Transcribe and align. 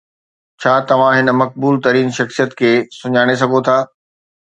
ڇا 0.63 0.73
توهان 0.91 1.15
هن 1.19 1.35
مقبول 1.43 1.75
ترين 1.89 2.09
شخصيت 2.19 2.51
کي 2.63 2.73
سڃاڻي 2.99 3.35
سگهو 3.45 3.65
ٿا؟ 3.71 3.77